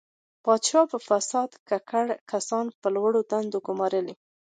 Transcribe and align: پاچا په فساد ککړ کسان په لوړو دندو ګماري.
پاچا 0.43 0.81
په 0.91 0.97
فساد 1.07 1.49
ککړ 1.69 2.05
کسان 2.31 2.65
په 2.81 2.87
لوړو 2.95 3.19
دندو 3.31 3.59
ګماري. 3.67 4.13